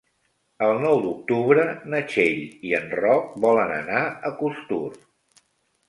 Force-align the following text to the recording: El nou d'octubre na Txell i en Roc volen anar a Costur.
El 0.67 0.79
nou 0.85 1.01
d'octubre 1.03 1.67
na 1.95 2.01
Txell 2.13 2.41
i 2.71 2.75
en 2.81 2.91
Roc 3.03 3.39
volen 3.47 3.79
anar 3.79 4.05
a 4.31 4.37
Costur. 4.45 4.85